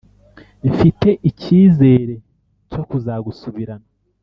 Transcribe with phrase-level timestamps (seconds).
[0.69, 2.15] Mfite ikizere
[2.69, 3.87] cyo kuzagusubirana